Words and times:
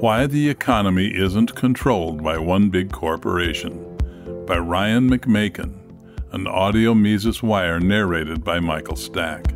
Why 0.00 0.28
the 0.28 0.48
Economy 0.48 1.08
Isn't 1.08 1.56
Controlled 1.56 2.22
by 2.22 2.38
One 2.38 2.70
Big 2.70 2.92
Corporation 2.92 3.98
by 4.46 4.56
Ryan 4.56 5.10
McMaken, 5.10 5.74
an 6.30 6.46
audio 6.46 6.94
Mises 6.94 7.42
Wire 7.42 7.80
narrated 7.80 8.44
by 8.44 8.60
Michael 8.60 8.94
Stack. 8.94 9.52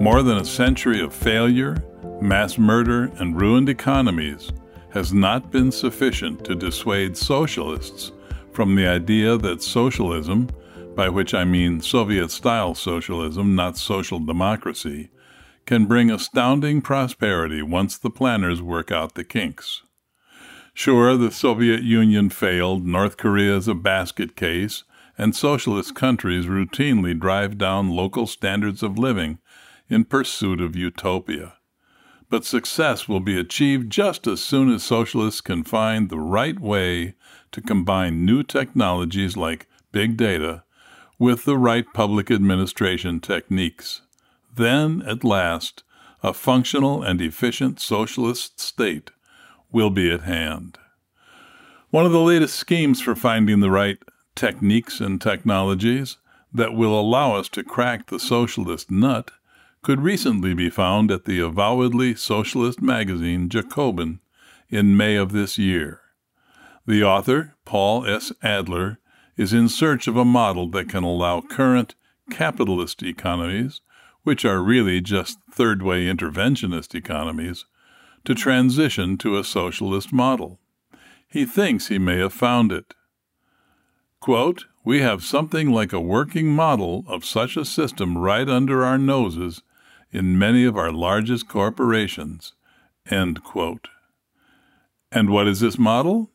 More 0.00 0.22
than 0.22 0.38
a 0.38 0.44
century 0.44 1.00
of 1.00 1.12
failure, 1.12 1.82
mass 2.20 2.58
murder, 2.58 3.10
and 3.16 3.40
ruined 3.40 3.68
economies 3.68 4.52
has 4.90 5.12
not 5.12 5.50
been 5.50 5.72
sufficient 5.72 6.44
to 6.44 6.54
dissuade 6.54 7.16
socialists 7.16 8.12
from 8.52 8.76
the 8.76 8.86
idea 8.86 9.36
that 9.36 9.64
socialism, 9.64 10.48
by 10.94 11.08
which 11.08 11.34
I 11.34 11.42
mean 11.42 11.80
Soviet 11.80 12.30
style 12.30 12.76
socialism, 12.76 13.56
not 13.56 13.76
social 13.76 14.20
democracy, 14.20 15.10
can 15.66 15.86
bring 15.86 16.10
astounding 16.10 16.82
prosperity 16.82 17.62
once 17.62 17.98
the 17.98 18.10
planners 18.10 18.60
work 18.60 18.90
out 18.90 19.14
the 19.14 19.24
kinks. 19.24 19.82
Sure, 20.74 21.16
the 21.16 21.30
Soviet 21.30 21.82
Union 21.82 22.30
failed, 22.30 22.86
North 22.86 23.16
Korea 23.16 23.56
is 23.56 23.68
a 23.68 23.74
basket 23.74 24.36
case, 24.36 24.84
and 25.18 25.36
socialist 25.36 25.94
countries 25.94 26.46
routinely 26.46 27.18
drive 27.18 27.58
down 27.58 27.90
local 27.90 28.26
standards 28.26 28.82
of 28.82 28.98
living 28.98 29.38
in 29.88 30.04
pursuit 30.04 30.60
of 30.60 30.74
utopia. 30.74 31.54
But 32.30 32.46
success 32.46 33.06
will 33.06 33.20
be 33.20 33.38
achieved 33.38 33.92
just 33.92 34.26
as 34.26 34.40
soon 34.40 34.72
as 34.72 34.82
socialists 34.82 35.42
can 35.42 35.64
find 35.64 36.08
the 36.08 36.18
right 36.18 36.58
way 36.58 37.14
to 37.52 37.60
combine 37.60 38.24
new 38.24 38.42
technologies 38.42 39.36
like 39.36 39.68
big 39.92 40.16
data 40.16 40.64
with 41.18 41.44
the 41.44 41.58
right 41.58 41.84
public 41.92 42.30
administration 42.30 43.20
techniques. 43.20 44.00
Then, 44.54 45.02
at 45.06 45.24
last, 45.24 45.82
a 46.22 46.32
functional 46.32 47.02
and 47.02 47.20
efficient 47.20 47.80
socialist 47.80 48.60
state 48.60 49.10
will 49.70 49.90
be 49.90 50.10
at 50.10 50.22
hand. 50.22 50.78
One 51.90 52.06
of 52.06 52.12
the 52.12 52.20
latest 52.20 52.56
schemes 52.56 53.00
for 53.00 53.14
finding 53.14 53.60
the 53.60 53.70
right 53.70 53.98
techniques 54.34 55.00
and 55.00 55.20
technologies 55.20 56.18
that 56.52 56.74
will 56.74 56.98
allow 56.98 57.34
us 57.34 57.48
to 57.50 57.64
crack 57.64 58.06
the 58.06 58.20
socialist 58.20 58.90
nut 58.90 59.30
could 59.82 60.00
recently 60.00 60.54
be 60.54 60.70
found 60.70 61.10
at 61.10 61.24
the 61.24 61.40
avowedly 61.40 62.14
socialist 62.14 62.80
magazine 62.80 63.48
Jacobin 63.48 64.20
in 64.68 64.96
May 64.96 65.16
of 65.16 65.32
this 65.32 65.58
year. 65.58 66.00
The 66.86 67.02
author, 67.02 67.56
Paul 67.64 68.06
S. 68.06 68.32
Adler, 68.42 68.98
is 69.36 69.52
in 69.52 69.68
search 69.68 70.06
of 70.06 70.16
a 70.16 70.24
model 70.24 70.68
that 70.70 70.88
can 70.88 71.04
allow 71.04 71.40
current 71.40 71.94
capitalist 72.30 73.02
economies 73.02 73.80
which 74.24 74.44
are 74.44 74.62
really 74.62 75.00
just 75.00 75.38
third 75.50 75.82
way 75.82 76.06
interventionist 76.06 76.94
economies, 76.94 77.64
to 78.24 78.34
transition 78.34 79.18
to 79.18 79.36
a 79.36 79.44
socialist 79.44 80.12
model. 80.12 80.60
He 81.26 81.44
thinks 81.44 81.88
he 81.88 81.98
may 81.98 82.18
have 82.18 82.32
found 82.32 82.72
it. 82.72 82.94
Quote, 84.20 84.66
we 84.84 85.00
have 85.00 85.24
something 85.24 85.70
like 85.70 85.92
a 85.92 86.00
working 86.00 86.48
model 86.48 87.04
of 87.08 87.24
such 87.24 87.56
a 87.56 87.64
system 87.64 88.18
right 88.18 88.48
under 88.48 88.84
our 88.84 88.98
noses 88.98 89.62
in 90.12 90.38
many 90.38 90.64
of 90.64 90.76
our 90.76 90.92
largest 90.92 91.48
corporations. 91.48 92.52
End 93.10 93.42
quote. 93.42 93.88
And 95.10 95.30
what 95.30 95.48
is 95.48 95.60
this 95.60 95.78
model? 95.78 96.30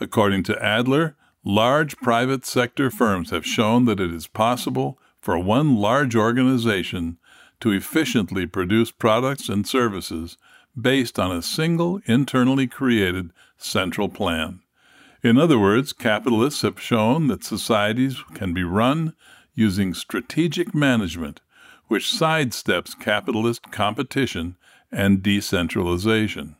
According 0.00 0.44
to 0.44 0.64
Adler, 0.64 1.16
large 1.44 1.96
private 1.98 2.46
sector 2.46 2.90
firms 2.90 3.30
have 3.30 3.44
shown 3.44 3.84
that 3.86 4.00
it 4.00 4.12
is 4.12 4.26
possible 4.26 4.98
for 5.20 5.38
one 5.38 5.76
large 5.76 6.14
organization 6.14 7.18
to 7.60 7.72
efficiently 7.72 8.46
produce 8.46 8.90
products 8.90 9.48
and 9.48 9.66
services 9.66 10.36
based 10.80 11.18
on 11.18 11.32
a 11.32 11.42
single 11.42 12.00
internally 12.06 12.66
created 12.66 13.30
central 13.56 14.08
plan. 14.08 14.60
In 15.22 15.36
other 15.36 15.58
words, 15.58 15.92
capitalists 15.92 16.62
have 16.62 16.80
shown 16.80 17.26
that 17.26 17.42
societies 17.42 18.22
can 18.34 18.54
be 18.54 18.62
run 18.62 19.14
using 19.54 19.92
strategic 19.92 20.72
management, 20.72 21.40
which 21.88 22.04
sidesteps 22.04 22.98
capitalist 22.98 23.72
competition 23.72 24.56
and 24.92 25.22
decentralization. 25.22 26.54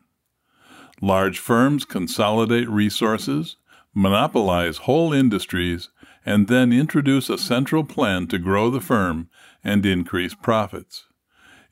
Large 1.01 1.39
firms 1.39 1.85
consolidate 1.85 2.69
resources, 2.69 3.57
monopolize 3.95 4.79
whole 4.79 5.13
industries, 5.13 5.91
and 6.29 6.47
then 6.47 6.75
introduce 6.75 7.31
a 7.31 7.39
central 7.39 7.83
plan 7.83 8.27
to 8.27 8.39
grow 8.39 8.69
the 8.69 8.83
firm 8.83 9.31
and 9.65 9.87
increase 9.87 10.35
profits. 10.35 11.07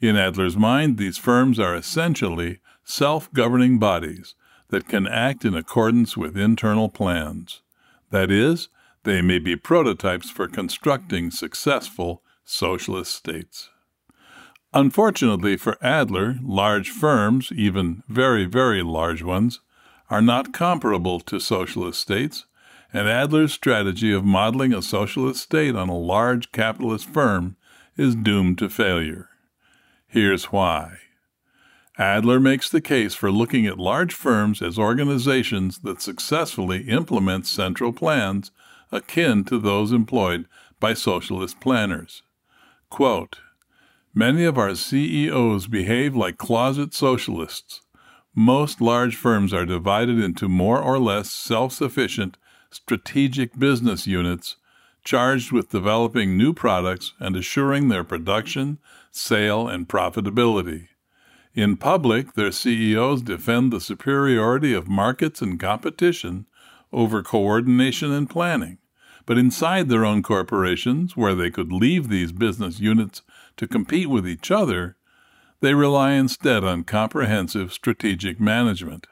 In 0.00 0.16
Adler's 0.16 0.56
mind, 0.56 0.96
these 0.96 1.18
firms 1.18 1.60
are 1.60 1.76
essentially 1.76 2.60
self 2.82 3.30
governing 3.34 3.78
bodies 3.78 4.34
that 4.70 4.88
can 4.88 5.06
act 5.06 5.44
in 5.44 5.54
accordance 5.54 6.16
with 6.16 6.38
internal 6.38 6.88
plans. 6.88 7.60
That 8.10 8.30
is, 8.30 8.68
they 9.02 9.20
may 9.20 9.38
be 9.38 9.56
prototypes 9.56 10.30
for 10.30 10.48
constructing 10.48 11.30
successful 11.30 12.22
socialist 12.42 13.14
states. 13.14 13.68
Unfortunately 14.72 15.58
for 15.58 15.76
Adler, 15.82 16.36
large 16.42 16.88
firms, 16.88 17.52
even 17.54 18.02
very, 18.08 18.46
very 18.46 18.82
large 18.82 19.22
ones, 19.22 19.60
are 20.08 20.22
not 20.22 20.54
comparable 20.54 21.20
to 21.20 21.40
socialist 21.40 22.00
states 22.00 22.46
and 22.96 23.10
Adler's 23.10 23.52
strategy 23.52 24.10
of 24.10 24.24
modeling 24.24 24.72
a 24.72 24.80
socialist 24.80 25.42
state 25.42 25.76
on 25.76 25.90
a 25.90 25.98
large 25.98 26.50
capitalist 26.50 27.04
firm 27.06 27.54
is 27.94 28.14
doomed 28.14 28.56
to 28.56 28.70
failure. 28.70 29.28
Here's 30.06 30.46
why. 30.46 30.96
Adler 31.98 32.40
makes 32.40 32.70
the 32.70 32.80
case 32.80 33.14
for 33.14 33.30
looking 33.30 33.66
at 33.66 33.76
large 33.76 34.14
firms 34.14 34.62
as 34.62 34.78
organizations 34.78 35.80
that 35.80 36.00
successfully 36.00 36.88
implement 36.88 37.46
central 37.46 37.92
plans 37.92 38.50
akin 38.90 39.44
to 39.44 39.58
those 39.58 39.92
employed 39.92 40.46
by 40.80 40.94
socialist 40.94 41.60
planners. 41.60 42.22
Quote, 42.88 43.40
Many 44.14 44.44
of 44.44 44.56
our 44.56 44.74
CEOs 44.74 45.66
behave 45.66 46.16
like 46.16 46.38
closet 46.38 46.94
socialists. 46.94 47.82
Most 48.34 48.80
large 48.80 49.16
firms 49.16 49.52
are 49.52 49.66
divided 49.66 50.18
into 50.18 50.48
more 50.48 50.80
or 50.80 50.98
less 50.98 51.30
self 51.30 51.74
sufficient 51.74 52.38
strategic 52.70 53.58
business 53.58 54.06
units 54.06 54.56
charged 55.04 55.52
with 55.52 55.70
developing 55.70 56.36
new 56.36 56.52
products 56.52 57.14
and 57.20 57.36
assuring 57.36 57.88
their 57.88 58.04
production, 58.04 58.78
sale, 59.10 59.68
and 59.68 59.88
profitability. 59.88 60.88
In 61.54 61.76
public, 61.76 62.34
their 62.34 62.52
CEOs 62.52 63.22
defend 63.22 63.72
the 63.72 63.80
superiority 63.80 64.74
of 64.74 64.88
markets 64.88 65.40
and 65.40 65.58
competition 65.58 66.46
over 66.92 67.22
coordination 67.22 68.12
and 68.12 68.28
planning. 68.28 68.78
But 69.24 69.38
inside 69.38 69.88
their 69.88 70.04
own 70.04 70.22
corporations, 70.22 71.16
where 71.16 71.34
they 71.34 71.50
could 71.50 71.72
leave 71.72 72.08
these 72.08 72.32
business 72.32 72.78
units 72.78 73.22
to 73.56 73.66
compete 73.66 74.08
with 74.08 74.28
each 74.28 74.50
other, 74.50 74.96
they 75.60 75.74
rely 75.74 76.12
instead 76.12 76.62
on 76.62 76.84
comprehensive 76.84 77.72
strategic 77.72 78.38
management. 78.38 79.06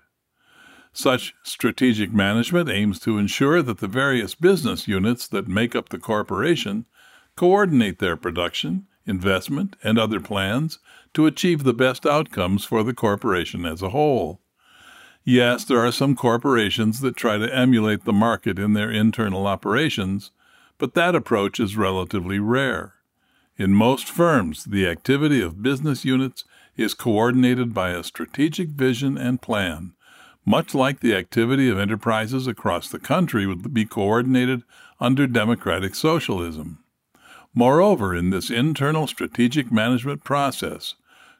Such 0.96 1.34
strategic 1.42 2.12
management 2.12 2.70
aims 2.70 3.00
to 3.00 3.18
ensure 3.18 3.62
that 3.62 3.78
the 3.78 3.88
various 3.88 4.36
business 4.36 4.86
units 4.86 5.26
that 5.26 5.48
make 5.48 5.74
up 5.74 5.88
the 5.88 5.98
corporation 5.98 6.86
coordinate 7.34 7.98
their 7.98 8.16
production, 8.16 8.86
investment, 9.04 9.74
and 9.82 9.98
other 9.98 10.20
plans 10.20 10.78
to 11.14 11.26
achieve 11.26 11.64
the 11.64 11.74
best 11.74 12.06
outcomes 12.06 12.64
for 12.64 12.84
the 12.84 12.94
corporation 12.94 13.66
as 13.66 13.82
a 13.82 13.88
whole. 13.88 14.40
Yes, 15.24 15.64
there 15.64 15.80
are 15.80 15.90
some 15.90 16.14
corporations 16.14 17.00
that 17.00 17.16
try 17.16 17.38
to 17.38 17.52
emulate 17.52 18.04
the 18.04 18.12
market 18.12 18.56
in 18.56 18.74
their 18.74 18.90
internal 18.90 19.48
operations, 19.48 20.30
but 20.78 20.94
that 20.94 21.16
approach 21.16 21.58
is 21.58 21.76
relatively 21.76 22.38
rare. 22.38 22.94
In 23.56 23.74
most 23.74 24.08
firms, 24.08 24.62
the 24.62 24.86
activity 24.86 25.40
of 25.40 25.60
business 25.60 26.04
units 26.04 26.44
is 26.76 26.94
coordinated 26.94 27.74
by 27.74 27.90
a 27.90 28.04
strategic 28.04 28.68
vision 28.68 29.18
and 29.18 29.42
plan 29.42 29.94
much 30.44 30.74
like 30.74 31.00
the 31.00 31.14
activity 31.14 31.68
of 31.68 31.78
enterprises 31.78 32.46
across 32.46 32.88
the 32.88 32.98
country 32.98 33.46
would 33.46 33.72
be 33.72 33.84
coordinated 33.84 34.62
under 35.00 35.26
democratic 35.26 35.94
socialism. 35.94 36.84
Moreover, 37.54 38.14
in 38.14 38.30
this 38.30 38.50
internal 38.50 39.06
strategic 39.06 39.70
management 39.70 40.24
process, 40.24 40.96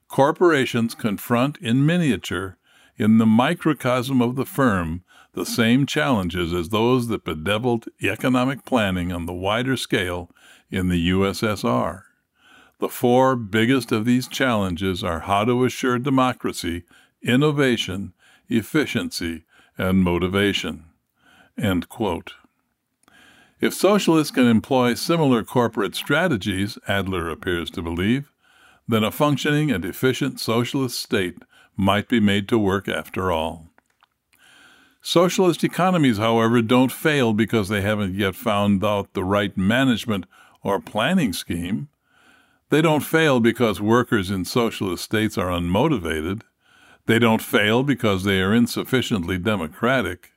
corporations 0.09 0.95
confront 0.95 1.59
in 1.59 1.85
miniature, 1.85 2.57
in 2.97 3.19
the 3.19 3.27
microcosm 3.27 4.23
of 4.23 4.37
the 4.37 4.47
firm, 4.47 5.03
the 5.33 5.45
same 5.45 5.85
challenges 5.85 6.53
as 6.53 6.69
those 6.69 7.09
that 7.09 7.25
bedeviled 7.25 7.87
economic 8.01 8.65
planning 8.65 9.13
on 9.13 9.27
the 9.27 9.33
wider 9.33 9.77
scale 9.77 10.31
in 10.71 10.89
the 10.89 11.11
USSR. 11.11 12.03
The 12.79 12.89
four 12.89 13.35
biggest 13.35 13.91
of 13.91 14.05
these 14.05 14.29
challenges 14.29 15.03
are 15.03 15.21
how 15.21 15.45
to 15.45 15.65
assure 15.65 15.99
democracy, 15.99 16.85
innovation, 17.23 18.13
efficiency, 18.49 19.45
and 19.77 20.03
motivation. 20.03 20.85
If 23.61 23.73
socialists 23.73 24.31
can 24.31 24.47
employ 24.47 24.95
similar 24.95 25.43
corporate 25.43 25.95
strategies, 25.95 26.79
Adler 26.87 27.29
appears 27.29 27.71
to 27.71 27.83
believe, 27.83 28.31
then 28.87 29.05
a 29.05 29.11
functioning 29.11 29.71
and 29.71 29.85
efficient 29.85 30.39
socialist 30.41 31.01
state 31.01 31.39
might 31.77 32.09
be 32.09 32.21
made 32.21 32.49
to 32.49 32.59
work 32.59 32.89
after 32.89 33.33
all. 33.33 33.69
Socialist 35.01 35.63
economies, 35.65 36.19
however, 36.19 36.63
don't 36.63 36.93
fail 36.93 37.33
because 37.33 37.69
they 37.69 37.83
haven't 37.83 38.15
yet 38.15 38.35
found 38.35 38.83
out 38.83 39.13
the 39.13 39.25
right 39.25 39.57
management 39.57 40.25
or 40.63 40.81
planning 40.81 41.33
scheme. 41.33 41.89
They 42.71 42.81
don't 42.81 43.05
fail 43.05 43.39
because 43.39 43.81
workers 43.81 44.31
in 44.31 44.45
socialist 44.45 45.05
states 45.05 45.37
are 45.37 45.51
unmotivated. 45.51 46.43
They 47.07 47.19
don't 47.19 47.43
fail 47.43 47.83
because 47.83 48.25
they 48.25 48.41
are 48.41 48.55
insufficiently 48.55 49.39
democratic. 49.39 50.33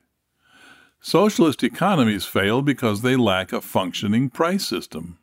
Socialist 1.00 1.64
economies 1.64 2.26
fail 2.26 2.62
because 2.62 3.02
they 3.02 3.16
lack 3.16 3.54
a 3.54 3.62
functioning 3.62 4.30
price 4.30 4.68
system. 4.68 5.18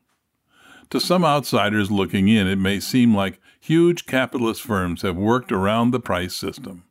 To 0.91 1.01
some 1.01 1.25
outsiders 1.25 1.91
looking 1.91 2.29
in, 2.29 2.47
it 2.47 2.59
may 2.59 2.81
seem 2.81 3.15
like 3.15 3.41
huge 3.61 4.07
capitalist 4.07 4.63
firms 4.63 5.03
have 5.03 5.17
worked 5.17 5.53
around 5.53 5.91
the 5.91 6.01
price 6.01 6.35
system. 6.35 6.85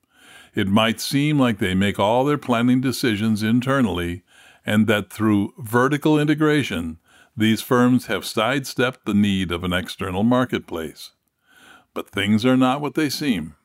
It 0.54 0.68
might 0.68 1.00
seem 1.00 1.40
like 1.40 1.58
they 1.58 1.74
make 1.74 2.00
all 2.00 2.24
their 2.24 2.38
planning 2.38 2.82
decisions 2.82 3.42
internally, 3.42 4.24
and 4.66 4.86
that 4.88 5.12
through 5.12 5.54
vertical 5.58 6.20
integration, 6.20 7.00
these 7.36 7.62
firms 7.62 8.06
have 8.06 8.26
sidestepped 8.26 9.06
the 9.06 9.16
need 9.16 9.52
of 9.52 9.64
an 9.64 9.74
external 9.74 10.24
marketplace. 10.24 11.12
But 11.94 12.10
things 12.10 12.46
are 12.46 12.58
not 12.58 12.82
what 12.82 12.94
they 12.94 13.10
seem. 13.10 13.56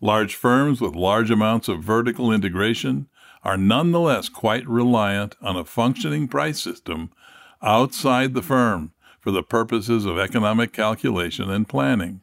Large 0.00 0.34
firms 0.34 0.80
with 0.80 0.94
large 0.94 1.30
amounts 1.30 1.68
of 1.68 1.82
vertical 1.82 2.30
integration 2.30 3.08
are 3.42 3.56
nonetheless 3.56 4.28
quite 4.28 4.68
reliant 4.68 5.36
on 5.40 5.56
a 5.56 5.64
functioning 5.64 6.28
price 6.28 6.60
system 6.60 7.10
outside 7.62 8.34
the 8.34 8.42
firm 8.42 8.92
for 9.20 9.30
the 9.30 9.42
purposes 9.42 10.04
of 10.04 10.18
economic 10.18 10.72
calculation 10.72 11.50
and 11.50 11.68
planning. 11.68 12.20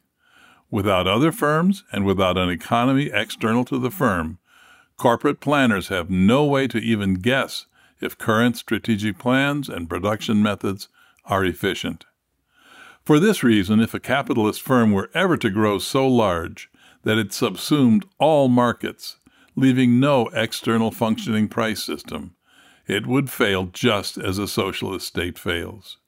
Without 0.70 1.06
other 1.06 1.32
firms 1.32 1.84
and 1.92 2.04
without 2.04 2.38
an 2.38 2.48
economy 2.48 3.10
external 3.12 3.64
to 3.64 3.78
the 3.78 3.90
firm, 3.90 4.38
corporate 4.96 5.40
planners 5.40 5.88
have 5.88 6.10
no 6.10 6.44
way 6.44 6.66
to 6.68 6.78
even 6.78 7.14
guess 7.14 7.66
if 8.00 8.18
current 8.18 8.56
strategic 8.56 9.18
plans 9.18 9.68
and 9.68 9.88
production 9.88 10.42
methods 10.42 10.88
are 11.24 11.44
efficient. 11.44 12.04
For 13.04 13.18
this 13.18 13.42
reason, 13.42 13.80
if 13.80 13.94
a 13.94 14.00
capitalist 14.00 14.62
firm 14.62 14.92
were 14.92 15.10
ever 15.14 15.36
to 15.36 15.50
grow 15.50 15.78
so 15.78 16.06
large 16.06 16.70
that 17.04 17.18
it 17.18 17.32
subsumed 17.32 18.04
all 18.18 18.48
markets, 18.48 19.18
leaving 19.56 20.00
no 20.00 20.28
external 20.28 20.90
functioning 20.90 21.48
price 21.48 21.82
system, 21.82 22.34
it 22.86 23.06
would 23.06 23.30
fail 23.30 23.64
just 23.66 24.18
as 24.18 24.38
a 24.38 24.48
socialist 24.48 25.06
state 25.06 25.38
fails. 25.38 25.98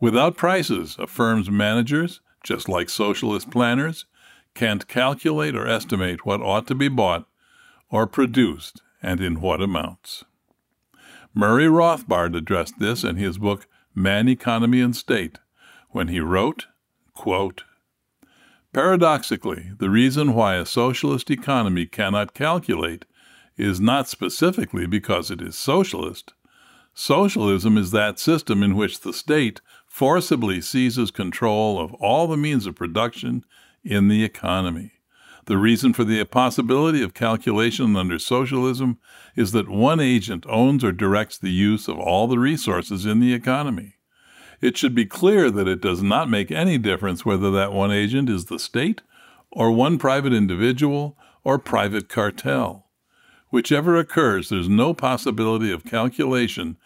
Without 0.00 0.36
prices, 0.36 0.96
a 0.98 1.06
firm's 1.06 1.50
managers 1.50 2.20
just 2.46 2.68
like 2.68 2.88
socialist 2.88 3.50
planners, 3.50 4.06
can't 4.54 4.86
calculate 4.86 5.56
or 5.56 5.66
estimate 5.66 6.24
what 6.24 6.40
ought 6.40 6.66
to 6.68 6.74
be 6.76 6.88
bought 6.88 7.26
or 7.90 8.06
produced 8.06 8.82
and 9.02 9.20
in 9.20 9.40
what 9.40 9.60
amounts. 9.60 10.24
Murray 11.34 11.66
Rothbard 11.66 12.36
addressed 12.36 12.78
this 12.78 13.02
in 13.02 13.16
his 13.16 13.36
book 13.36 13.66
Man, 13.94 14.28
Economy, 14.28 14.80
and 14.80 14.94
State 14.94 15.38
when 15.90 16.08
he 16.08 16.20
wrote, 16.20 16.66
quote, 17.14 17.64
Paradoxically, 18.76 19.70
the 19.78 19.88
reason 19.88 20.34
why 20.34 20.56
a 20.56 20.66
socialist 20.66 21.30
economy 21.30 21.86
cannot 21.86 22.34
calculate 22.34 23.06
is 23.56 23.80
not 23.80 24.06
specifically 24.06 24.84
because 24.84 25.30
it 25.30 25.40
is 25.40 25.56
socialist. 25.56 26.34
Socialism 26.92 27.78
is 27.78 27.90
that 27.92 28.18
system 28.18 28.62
in 28.62 28.76
which 28.76 29.00
the 29.00 29.14
state 29.14 29.62
forcibly 29.86 30.60
seizes 30.60 31.10
control 31.10 31.80
of 31.80 31.94
all 31.94 32.26
the 32.26 32.36
means 32.36 32.66
of 32.66 32.74
production 32.74 33.46
in 33.82 34.08
the 34.08 34.22
economy. 34.22 34.92
The 35.46 35.56
reason 35.56 35.94
for 35.94 36.04
the 36.04 36.22
possibility 36.24 37.02
of 37.02 37.14
calculation 37.14 37.96
under 37.96 38.18
socialism 38.18 38.98
is 39.34 39.52
that 39.52 39.70
one 39.70 40.00
agent 40.00 40.44
owns 40.50 40.84
or 40.84 40.92
directs 40.92 41.38
the 41.38 41.50
use 41.50 41.88
of 41.88 41.98
all 41.98 42.26
the 42.26 42.38
resources 42.38 43.06
in 43.06 43.20
the 43.20 43.32
economy. 43.32 43.95
It 44.60 44.76
should 44.76 44.94
be 44.94 45.06
clear 45.06 45.50
that 45.50 45.68
it 45.68 45.80
does 45.80 46.02
not 46.02 46.30
make 46.30 46.50
any 46.50 46.78
difference 46.78 47.24
whether 47.24 47.50
that 47.50 47.72
one 47.72 47.90
agent 47.90 48.28
is 48.28 48.46
the 48.46 48.58
state 48.58 49.02
or 49.50 49.70
one 49.70 49.98
private 49.98 50.32
individual 50.32 51.16
or 51.44 51.58
private 51.58 52.08
cartel. 52.08 52.86
Whichever 53.50 53.96
occurs, 53.96 54.48
there's 54.48 54.68
no 54.68 54.94
possibility 54.94 55.70
of 55.70 55.84
calculation 55.84 56.76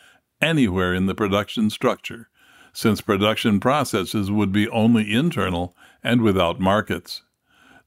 anywhere 0.40 0.94
in 0.94 1.06
the 1.06 1.14
production 1.14 1.70
structure 1.70 2.28
since 2.72 3.00
production 3.00 3.61
processes 3.61 4.31
would 4.31 4.52
be 4.52 4.69
only 4.69 5.12
internal 5.12 5.75
and 6.02 6.22
without 6.22 6.61
markets. 6.61 7.22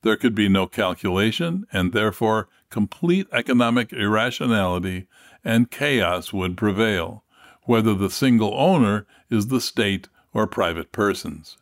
There 0.02 0.18
could 0.18 0.36
be 0.36 0.50
no 0.50 0.68
calculation, 0.68 1.66
and 1.72 1.94
therefore 1.94 2.50
complete 2.70 3.28
economic 3.32 3.94
irrationality 3.94 5.08
and 5.44 5.72
chaos 5.72 6.34
would 6.34 6.58
prevail, 6.58 7.24
whether 7.66 7.94
the 7.94 8.10
single 8.10 8.54
owner 8.56 9.06
is 9.30 9.48
the 9.48 9.62
state 9.62 10.10
or 10.34 10.48
private 10.48 10.92
persons. 10.92 11.58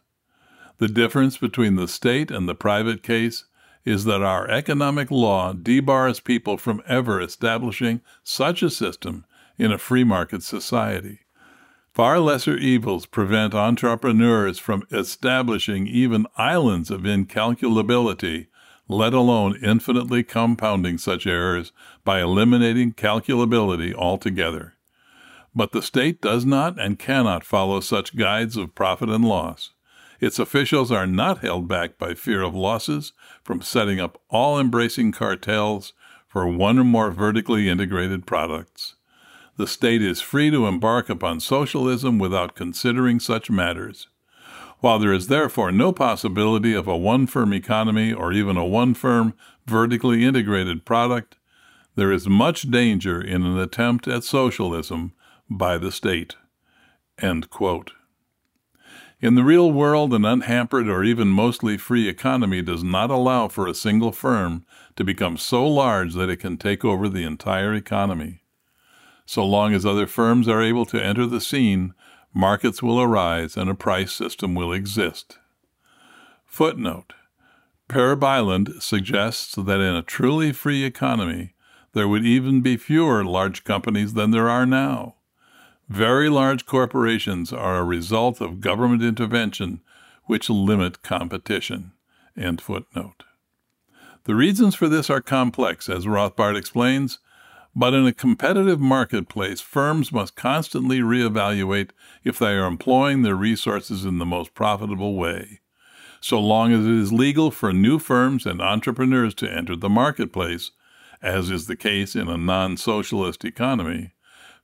The 0.77 0.87
difference 0.87 1.37
between 1.37 1.75
the 1.75 1.87
state 1.87 2.31
and 2.31 2.49
the 2.49 2.55
private 2.55 3.03
case 3.03 3.45
is 3.85 4.05
that 4.05 4.21
our 4.21 4.49
economic 4.49 5.11
law 5.11 5.53
debars 5.53 6.19
people 6.19 6.57
from 6.57 6.81
ever 6.87 7.21
establishing 7.21 8.01
such 8.23 8.63
a 8.63 8.69
system 8.69 9.25
in 9.57 9.71
a 9.71 9.77
free 9.77 10.03
market 10.03 10.43
society. 10.43 11.19
Far 11.93 12.19
lesser 12.19 12.55
evils 12.55 13.05
prevent 13.05 13.53
entrepreneurs 13.53 14.59
from 14.59 14.83
establishing 14.91 15.87
even 15.87 16.25
islands 16.37 16.89
of 16.89 17.01
incalculability, 17.01 18.47
let 18.87 19.13
alone 19.13 19.57
infinitely 19.61 20.23
compounding 20.23 20.97
such 20.97 21.27
errors 21.27 21.73
by 22.03 22.21
eliminating 22.21 22.93
calculability 22.93 23.93
altogether. 23.93 24.75
But 25.53 25.71
the 25.71 25.81
state 25.81 26.21
does 26.21 26.45
not 26.45 26.79
and 26.79 26.97
cannot 26.97 27.43
follow 27.43 27.79
such 27.79 28.15
guides 28.15 28.57
of 28.57 28.75
profit 28.75 29.09
and 29.09 29.25
loss. 29.25 29.71
Its 30.19 30.39
officials 30.39 30.91
are 30.91 31.07
not 31.07 31.39
held 31.39 31.67
back 31.67 31.97
by 31.97 32.13
fear 32.13 32.41
of 32.41 32.55
losses 32.55 33.13
from 33.43 33.61
setting 33.61 33.99
up 33.99 34.21
all 34.29 34.59
embracing 34.59 35.11
cartels 35.11 35.93
for 36.27 36.47
one 36.47 36.79
or 36.79 36.83
more 36.83 37.11
vertically 37.11 37.67
integrated 37.67 38.25
products 38.25 38.95
the 39.61 39.67
state 39.67 40.01
is 40.01 40.21
free 40.21 40.49
to 40.49 40.65
embark 40.65 41.07
upon 41.07 41.39
socialism 41.39 42.17
without 42.17 42.55
considering 42.55 43.19
such 43.19 43.51
matters. 43.51 44.07
While 44.79 44.97
there 44.97 45.13
is 45.13 45.27
therefore 45.27 45.71
no 45.71 45.91
possibility 45.91 46.73
of 46.73 46.87
a 46.87 46.97
one 46.97 47.27
firm 47.27 47.53
economy 47.53 48.11
or 48.11 48.33
even 48.33 48.57
a 48.57 48.65
one 48.65 48.95
firm 48.95 49.35
vertically 49.67 50.25
integrated 50.25 50.83
product, 50.83 51.35
there 51.95 52.11
is 52.11 52.27
much 52.27 52.71
danger 52.71 53.21
in 53.21 53.43
an 53.43 53.59
attempt 53.59 54.07
at 54.07 54.23
socialism 54.23 55.13
by 55.51 55.77
the 55.77 55.91
state. 55.91 56.35
In 59.21 59.35
the 59.35 59.43
real 59.43 59.71
world, 59.71 60.13
an 60.13 60.23
unhampered 60.23 60.87
or 60.87 61.03
even 61.03 61.27
mostly 61.27 61.77
free 61.77 62.07
economy 62.07 62.61
does 62.61 62.83
not 62.83 63.11
allow 63.11 63.49
for 63.49 63.67
a 63.67 63.75
single 63.75 64.13
firm 64.13 64.65
to 64.95 65.03
become 65.03 65.37
so 65.37 65.67
large 65.67 66.13
that 66.13 66.29
it 66.29 66.37
can 66.37 66.57
take 66.57 66.85
over 66.85 67.09
the 67.09 67.23
entire 67.23 67.73
economy. 67.73 68.41
So 69.25 69.45
long 69.45 69.73
as 69.73 69.85
other 69.85 70.07
firms 70.07 70.47
are 70.47 70.61
able 70.61 70.85
to 70.85 71.03
enter 71.03 71.27
the 71.27 71.41
scene, 71.41 71.93
markets 72.33 72.81
will 72.81 72.99
arise 73.01 73.57
and 73.57 73.69
a 73.69 73.75
price 73.75 74.13
system 74.13 74.55
will 74.55 74.71
exist. 74.71 75.37
Footnote 76.45 77.13
Per 77.89 78.15
Bylund 78.15 78.81
suggests 78.81 79.53
that 79.55 79.81
in 79.81 79.95
a 79.95 80.01
truly 80.01 80.53
free 80.53 80.85
economy, 80.85 81.55
there 81.91 82.07
would 82.07 82.25
even 82.25 82.61
be 82.61 82.77
fewer 82.77 83.25
large 83.25 83.65
companies 83.65 84.13
than 84.13 84.31
there 84.31 84.49
are 84.49 84.65
now. 84.65 85.15
Very 85.91 86.29
large 86.29 86.65
corporations 86.65 87.51
are 87.51 87.77
a 87.77 87.83
result 87.83 88.39
of 88.39 88.61
government 88.61 89.03
intervention 89.03 89.81
which 90.23 90.49
limit 90.49 91.03
competition. 91.03 91.91
End 92.37 92.61
footnote. 92.61 93.23
The 94.23 94.33
reasons 94.33 94.73
for 94.73 94.87
this 94.87 95.09
are 95.09 95.19
complex, 95.19 95.89
as 95.89 96.05
Rothbard 96.05 96.55
explains, 96.55 97.19
but 97.75 97.93
in 97.93 98.07
a 98.07 98.13
competitive 98.13 98.79
marketplace, 98.79 99.59
firms 99.59 100.13
must 100.13 100.37
constantly 100.37 101.01
reevaluate 101.01 101.89
if 102.23 102.39
they 102.39 102.53
are 102.53 102.67
employing 102.67 103.23
their 103.23 103.35
resources 103.35 104.05
in 104.05 104.17
the 104.17 104.25
most 104.25 104.53
profitable 104.53 105.17
way. 105.17 105.59
So 106.21 106.39
long 106.39 106.71
as 106.71 106.85
it 106.85 106.93
is 106.93 107.11
legal 107.11 107.51
for 107.51 107.73
new 107.73 107.99
firms 107.99 108.45
and 108.45 108.61
entrepreneurs 108.61 109.33
to 109.35 109.51
enter 109.51 109.75
the 109.75 109.89
marketplace, 109.89 110.71
as 111.21 111.49
is 111.49 111.67
the 111.67 111.75
case 111.75 112.15
in 112.15 112.29
a 112.29 112.37
non 112.37 112.77
socialist 112.77 113.43
economy, 113.43 114.13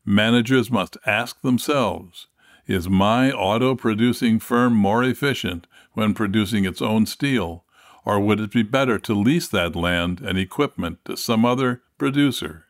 managers 0.07 0.71
must 0.71 0.95
ask 1.05 1.41
themselves 1.41 2.27
Is 2.65 2.87
my 2.87 3.29
auto 3.29 3.75
producing 3.75 4.39
firm 4.39 4.73
more 4.73 5.03
efficient 5.03 5.67
when 5.93 6.13
producing 6.13 6.63
its 6.63 6.81
own 6.81 7.05
steel, 7.05 7.65
or 8.05 8.21
would 8.21 8.39
it 8.39 8.51
be 8.51 8.63
better 8.63 8.97
to 8.99 9.13
lease 9.13 9.49
that 9.49 9.75
land 9.75 10.21
and 10.21 10.37
equipment 10.37 10.99
to 11.05 11.17
some 11.17 11.43
other 11.43 11.81
producer? 11.97 12.67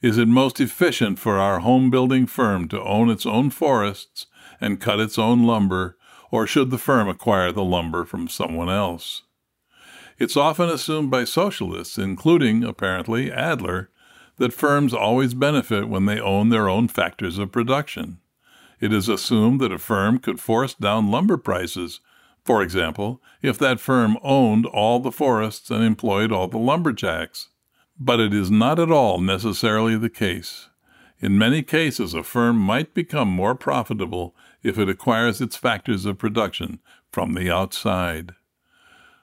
Is 0.00 0.16
it 0.16 0.28
most 0.28 0.58
efficient 0.58 1.18
for 1.18 1.36
our 1.36 1.58
home 1.60 1.90
building 1.90 2.26
firm 2.26 2.66
to 2.68 2.82
own 2.82 3.10
its 3.10 3.26
own 3.26 3.50
forests 3.50 4.26
and 4.58 4.80
cut 4.80 5.00
its 5.00 5.18
own 5.18 5.42
lumber, 5.42 5.98
or 6.30 6.46
should 6.46 6.70
the 6.70 6.78
firm 6.78 7.08
acquire 7.08 7.52
the 7.52 7.64
lumber 7.64 8.06
from 8.06 8.26
someone 8.26 8.70
else? 8.70 9.22
It's 10.18 10.36
often 10.36 10.70
assumed 10.70 11.10
by 11.10 11.24
socialists, 11.24 11.98
including, 11.98 12.64
apparently, 12.64 13.30
Adler, 13.30 13.90
that 14.38 14.52
firms 14.52 14.94
always 14.94 15.34
benefit 15.34 15.88
when 15.88 16.06
they 16.06 16.18
own 16.20 16.48
their 16.48 16.68
own 16.68 16.88
factors 16.88 17.38
of 17.38 17.52
production. 17.52 18.18
It 18.80 18.92
is 18.92 19.08
assumed 19.08 19.60
that 19.60 19.72
a 19.72 19.78
firm 19.78 20.18
could 20.18 20.40
force 20.40 20.74
down 20.74 21.10
lumber 21.10 21.36
prices, 21.36 22.00
for 22.44 22.62
example, 22.62 23.20
if 23.42 23.58
that 23.58 23.80
firm 23.80 24.16
owned 24.22 24.64
all 24.66 25.00
the 25.00 25.12
forests 25.12 25.70
and 25.70 25.84
employed 25.84 26.32
all 26.32 26.48
the 26.48 26.58
lumberjacks. 26.58 27.48
But 27.98 28.20
it 28.20 28.32
is 28.32 28.50
not 28.50 28.78
at 28.78 28.92
all 28.92 29.20
necessarily 29.20 29.96
the 29.96 30.08
case. 30.08 30.70
In 31.20 31.36
many 31.36 31.62
cases, 31.62 32.14
a 32.14 32.22
firm 32.22 32.56
might 32.56 32.94
become 32.94 33.28
more 33.28 33.56
profitable 33.56 34.36
if 34.62 34.78
it 34.78 34.88
acquires 34.88 35.40
its 35.40 35.56
factors 35.56 36.06
of 36.06 36.18
production 36.18 36.78
from 37.10 37.34
the 37.34 37.50
outside. 37.50 38.34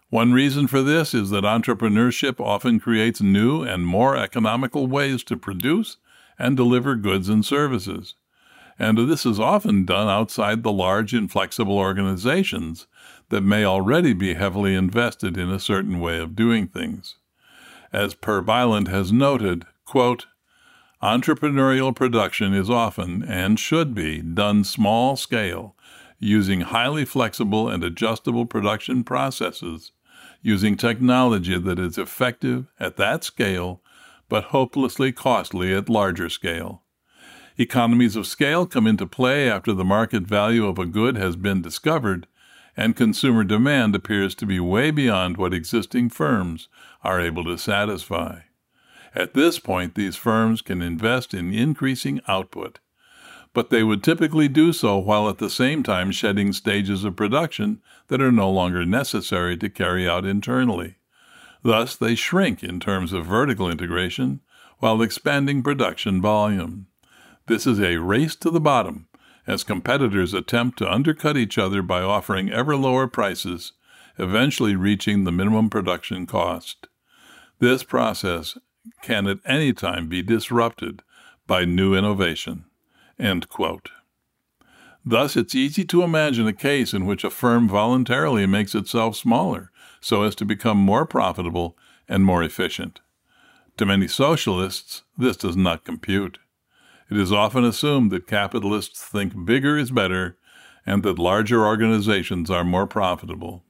One 0.10 0.34
reason 0.34 0.68
for 0.68 0.82
this 0.84 1.14
is 1.14 1.32
that 1.32 1.44
entrepreneurship 1.44 2.40
often 2.40 2.80
creates 2.80 3.22
new 3.22 3.64
and 3.64 3.86
more 3.86 4.16
economical 4.16 4.88
ways 4.88 5.24
to 5.26 5.36
produce 5.36 5.98
and 6.38 6.56
deliver 6.56 6.96
goods 6.96 7.28
and 7.28 7.44
services. 7.44 8.16
And 8.78 8.98
this 9.10 9.26
is 9.26 9.40
often 9.40 9.86
done 9.86 10.08
outside 10.08 10.62
the 10.62 10.72
large, 10.72 11.14
inflexible 11.14 11.78
organizations 11.78 12.88
that 13.30 13.42
may 13.42 13.66
already 13.66 14.14
be 14.14 14.36
heavily 14.36 14.76
invested 14.76 15.38
in 15.38 15.50
a 15.50 15.60
certain 15.60 16.00
way 16.00 16.20
of 16.20 16.36
doing 16.36 16.68
things. 16.68 17.16
As 17.92 18.14
Per 18.14 18.42
Bylund 18.42 18.90
has 18.90 19.12
noted, 19.12 19.66
quote, 19.86 20.28
Entrepreneurial 21.02 21.96
production 21.96 22.54
is 22.54 22.70
often, 22.70 23.24
and 23.24 23.60
should 23.60 23.94
be, 23.94 24.22
done 24.22 24.64
small 24.64 25.16
scale, 25.16 25.76
using 26.20 26.62
highly 26.62 27.06
flexible 27.06 27.70
and 27.70 27.84
adjustable 27.84 28.46
production 28.46 29.04
processes, 29.04 29.92
using 30.46 30.78
technology 30.78 31.58
that 31.58 31.80
is 31.80 31.98
effective 31.98 32.68
at 32.80 32.98
that 32.98 33.24
scale, 33.24 33.82
but 34.30 34.46
hopelessly 34.46 35.12
costly 35.12 35.74
at 35.74 35.90
larger 35.90 36.30
scale. 36.30 36.84
Economies 37.58 38.16
of 38.16 38.28
scale 38.28 38.68
come 38.68 38.86
into 38.86 39.08
play 39.08 39.50
after 39.50 39.74
the 39.74 39.84
market 39.84 40.22
value 40.22 40.68
of 40.68 40.78
a 40.78 40.86
good 40.86 41.18
has 41.18 41.36
been 41.36 41.64
discovered, 41.64 42.28
and 42.78 42.96
consumer 42.96 43.44
demand 43.44 43.96
appears 43.96 44.36
to 44.36 44.46
be 44.46 44.60
way 44.60 44.92
beyond 44.92 45.36
what 45.36 45.54
existing 45.54 46.10
firms 46.10 46.68
are 47.04 47.20
able 47.20 47.44
to 47.44 47.58
satisfy. 47.58 48.42
At 49.16 49.34
this 49.34 49.58
point, 49.58 49.96
these 49.96 50.16
firms 50.16 50.62
can 50.62 50.84
invest 50.84 51.34
in 51.34 51.54
increasing 51.54 52.22
output, 52.28 52.80
but 53.56 53.70
they 53.70 53.84
would 53.84 54.04
typically 54.04 54.50
do 54.50 54.74
so 54.74 54.98
while 54.98 55.30
at 55.30 55.38
the 55.38 55.50
same 55.50 55.82
time 55.82 56.12
shedding 56.12 56.52
stages 56.52 57.06
of 57.06 57.16
production 57.16 57.82
that 58.10 58.22
are 58.22 58.32
no 58.32 58.52
longer 58.52 58.86
necessary 58.86 59.56
to 59.56 59.70
carry 59.70 60.08
out 60.08 60.26
internally. 60.26 60.96
Thus, 61.64 61.96
they 61.96 62.16
shrink 62.16 62.62
in 62.64 62.82
terms 62.82 63.14
of 63.14 63.26
vertical 63.26 63.72
integration 63.72 64.42
while 64.80 65.02
expanding 65.02 65.64
production 65.64 66.22
volume. 66.22 66.88
This 67.48 67.66
is 67.66 67.80
a 67.80 67.96
race 67.98 68.36
to 68.36 68.52
the 68.52 68.60
bottom 68.60 69.08
as 69.48 69.64
competitors 69.64 70.34
attempt 70.34 70.78
to 70.80 70.92
undercut 70.92 71.38
each 71.38 71.58
other 71.58 71.82
by 71.82 72.02
offering 72.02 72.52
ever 72.52 72.76
lower 72.76 73.08
prices, 73.08 73.72
eventually 74.20 74.76
reaching 74.76 75.24
the 75.24 75.32
minimum 75.32 75.70
production 75.70 76.26
cost. 76.26 76.88
This 77.60 77.86
process 77.86 78.58
can 79.02 79.28
at 79.28 79.40
any 79.46 79.72
time 79.72 80.10
be 80.10 80.22
disrupted 80.22 81.04
by 81.48 81.64
new 81.64 81.96
innovation. 81.96 82.66
Thus, 85.06 85.36
it's 85.36 85.54
easy 85.54 85.86
to 85.86 86.04
imagine 86.04 86.48
a 86.48 86.54
case 86.54 86.94
in 86.94 87.06
which 87.06 87.24
a 87.24 87.30
firm 87.30 87.70
voluntarily 87.70 88.46
makes 88.46 88.74
itself 88.74 89.16
smaller 89.16 89.72
so 90.02 90.24
as 90.24 90.36
to 90.36 90.46
become 90.46 90.78
more 90.78 91.06
profitable 91.06 91.78
and 92.08 92.24
more 92.24 92.44
efficient. 92.44 93.02
To 93.78 93.86
many 93.86 94.08
socialists, 94.08 95.04
this 95.18 95.38
does 95.38 95.56
not 95.56 95.84
compute. 95.84 96.40
It 97.10 97.18
is 97.18 97.32
often 97.32 97.64
assumed 97.64 98.12
that 98.12 98.28
capitalists 98.28 99.04
think 99.04 99.46
bigger 99.46 99.78
is 99.78 99.92
better 99.92 100.38
and 100.86 101.04
that 101.04 101.20
larger 101.20 101.66
organizations 101.66 102.50
are 102.50 102.64
more 102.64 102.88
profitable. 102.88 103.64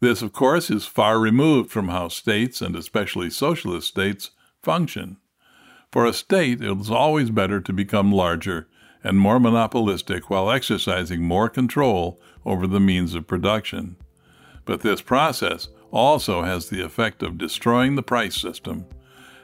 This, 0.00 0.22
of 0.22 0.32
course, 0.32 0.70
is 0.70 0.86
far 0.86 1.18
removed 1.18 1.70
from 1.70 1.88
how 1.88 2.08
states, 2.08 2.60
and 2.62 2.76
especially 2.76 3.30
socialist 3.30 3.88
states, 3.88 4.30
function. 4.62 5.16
For 5.90 6.04
a 6.04 6.12
state, 6.12 6.60
it 6.60 6.78
is 6.80 6.90
always 6.90 7.30
better 7.30 7.60
to 7.60 7.72
become 7.72 8.12
larger 8.12 8.68
and 9.02 9.18
more 9.18 9.40
monopolistic 9.40 10.28
while 10.28 10.50
exercising 10.50 11.22
more 11.22 11.48
control 11.48 12.20
over 12.44 12.66
the 12.66 12.80
means 12.80 13.14
of 13.14 13.26
production. 13.26 13.96
But 14.64 14.82
this 14.82 15.00
process 15.00 15.68
also 15.90 16.42
has 16.42 16.68
the 16.68 16.82
effect 16.82 17.22
of 17.22 17.38
destroying 17.38 17.94
the 17.94 18.02
price 18.02 18.36
system 18.36 18.84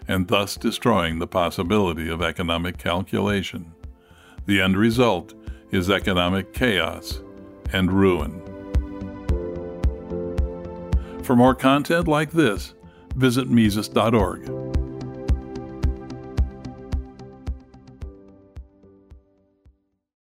and 0.07 0.29
thus 0.29 0.57
destroying 0.57 1.19
the 1.19 1.27
possibility 1.27 2.11
of 2.11 2.21
economic 2.21 2.77
calculation. 2.77 3.73
The 4.45 4.61
end 4.61 4.77
result 4.77 5.33
is 5.71 5.89
economic 5.89 6.53
chaos 6.53 7.21
and 7.73 7.91
ruin. 7.91 8.43
For 11.23 11.35
more 11.35 11.55
content 11.55 12.07
like 12.07 12.33
this, 12.33 12.75
visit 13.17 13.49
Mises.org. 13.49 14.64